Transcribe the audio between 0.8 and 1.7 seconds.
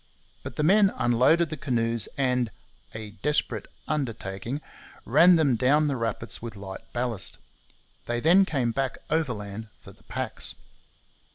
unloaded the